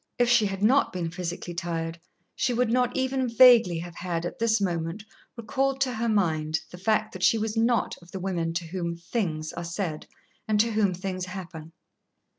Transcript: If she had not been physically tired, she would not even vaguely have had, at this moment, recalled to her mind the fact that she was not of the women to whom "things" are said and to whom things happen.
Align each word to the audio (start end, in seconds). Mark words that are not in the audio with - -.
If 0.17 0.27
she 0.29 0.47
had 0.47 0.63
not 0.63 0.91
been 0.91 1.11
physically 1.11 1.53
tired, 1.53 1.99
she 2.35 2.55
would 2.55 2.71
not 2.71 2.97
even 2.97 3.29
vaguely 3.29 3.77
have 3.77 3.93
had, 3.97 4.25
at 4.25 4.39
this 4.39 4.59
moment, 4.59 5.03
recalled 5.37 5.79
to 5.81 5.93
her 5.93 6.09
mind 6.09 6.59
the 6.71 6.79
fact 6.79 7.13
that 7.13 7.21
she 7.21 7.37
was 7.37 7.55
not 7.55 7.95
of 8.01 8.09
the 8.09 8.19
women 8.19 8.51
to 8.53 8.65
whom 8.65 8.97
"things" 8.97 9.53
are 9.53 9.63
said 9.63 10.07
and 10.47 10.59
to 10.61 10.71
whom 10.71 10.95
things 10.95 11.25
happen. 11.25 11.71